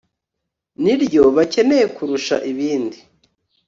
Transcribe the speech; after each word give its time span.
ni 0.83 0.93
ryo 1.03 1.23
bakeneye 1.35 1.85
kurusha 1.95 2.35
ibindi 2.51 2.97